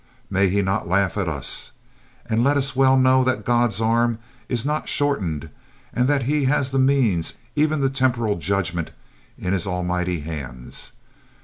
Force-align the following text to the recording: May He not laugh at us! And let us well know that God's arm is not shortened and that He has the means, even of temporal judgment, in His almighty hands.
May 0.31 0.49
He 0.49 0.63
not 0.63 0.87
laugh 0.87 1.15
at 1.15 1.29
us! 1.29 1.73
And 2.25 2.43
let 2.43 2.57
us 2.57 2.75
well 2.75 2.97
know 2.97 3.23
that 3.23 3.45
God's 3.45 3.79
arm 3.79 4.17
is 4.49 4.65
not 4.65 4.89
shortened 4.89 5.51
and 5.93 6.07
that 6.07 6.23
He 6.23 6.45
has 6.45 6.71
the 6.71 6.79
means, 6.79 7.37
even 7.55 7.83
of 7.83 7.93
temporal 7.93 8.37
judgment, 8.37 8.89
in 9.37 9.53
His 9.53 9.67
almighty 9.67 10.21
hands. 10.21 10.93